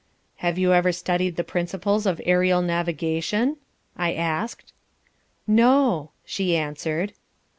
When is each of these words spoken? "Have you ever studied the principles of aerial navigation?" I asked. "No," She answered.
"Have 0.37 0.57
you 0.57 0.73
ever 0.73 0.91
studied 0.91 1.35
the 1.35 1.43
principles 1.43 2.07
of 2.07 2.19
aerial 2.25 2.63
navigation?" 2.63 3.57
I 3.95 4.13
asked. 4.13 4.73
"No," 5.45 6.09
She 6.25 6.55
answered. 6.57 7.13